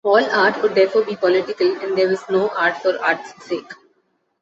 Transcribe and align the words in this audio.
All 0.03 0.25
art 0.31 0.59
would 0.63 0.73
therefore 0.73 1.03
be 1.05 1.15
political 1.15 1.79
and 1.79 1.95
there 1.95 2.07
was 2.09 2.27
no 2.27 2.49
art 2.55 2.75
for 2.81 2.97
art's 3.05 3.45
sake. 3.45 3.71